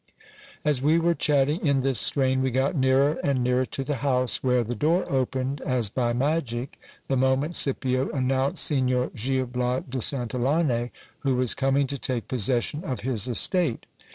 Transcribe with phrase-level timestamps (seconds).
[0.65, 4.41] As we were chatting in this strain, we got nearer and nearer to the house,
[4.41, 9.99] where the door opened, as by magic, the moment Scipio announced Signor Gil Has de
[10.01, 13.85] Santillane, who was coming to take possession of his estate.